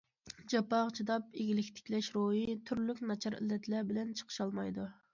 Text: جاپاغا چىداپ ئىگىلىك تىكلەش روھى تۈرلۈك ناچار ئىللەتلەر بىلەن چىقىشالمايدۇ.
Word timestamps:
جاپاغا 0.53 0.93
چىداپ 0.99 1.27
ئىگىلىك 1.43 1.69
تىكلەش 1.77 2.11
روھى 2.17 2.57
تۈرلۈك 2.71 3.07
ناچار 3.13 3.39
ئىللەتلەر 3.41 3.89
بىلەن 3.95 4.21
چىقىشالمايدۇ. 4.23 4.93